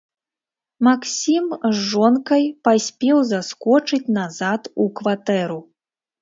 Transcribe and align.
Максім 0.87 1.43
з 1.65 1.69
жонкай 1.91 2.43
паспеў 2.69 3.21
заскочыць 3.33 4.11
назад 4.19 4.61
у 4.87 4.89
кватэру. 5.03 5.61